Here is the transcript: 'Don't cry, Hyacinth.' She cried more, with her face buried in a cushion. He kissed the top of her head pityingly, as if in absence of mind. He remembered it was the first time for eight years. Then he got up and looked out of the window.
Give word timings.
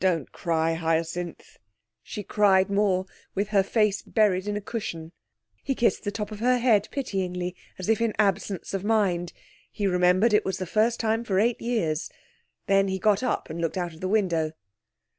'Don't 0.00 0.32
cry, 0.32 0.72
Hyacinth.' 0.72 1.58
She 2.02 2.22
cried 2.22 2.70
more, 2.70 3.04
with 3.34 3.48
her 3.48 3.62
face 3.62 4.00
buried 4.00 4.48
in 4.48 4.56
a 4.56 4.62
cushion. 4.62 5.12
He 5.62 5.74
kissed 5.74 6.04
the 6.04 6.10
top 6.10 6.32
of 6.32 6.40
her 6.40 6.56
head 6.56 6.88
pityingly, 6.90 7.54
as 7.78 7.90
if 7.90 8.00
in 8.00 8.14
absence 8.18 8.72
of 8.72 8.82
mind. 8.82 9.34
He 9.70 9.86
remembered 9.86 10.32
it 10.32 10.46
was 10.46 10.56
the 10.56 10.64
first 10.64 10.98
time 10.98 11.22
for 11.22 11.38
eight 11.38 11.60
years. 11.60 12.08
Then 12.66 12.88
he 12.88 12.98
got 12.98 13.22
up 13.22 13.50
and 13.50 13.60
looked 13.60 13.76
out 13.76 13.92
of 13.92 14.00
the 14.00 14.08
window. 14.08 14.52